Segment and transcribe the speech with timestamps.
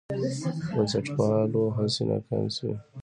[0.73, 2.73] بنسټپالو هڅې ناکامې شوې.